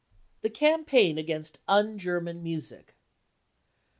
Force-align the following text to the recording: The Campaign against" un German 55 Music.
The 0.41 0.49
Campaign 0.49 1.19
against" 1.19 1.59
un 1.77 1.99
German 1.99 2.37
55 2.37 2.43
Music. 2.43 2.95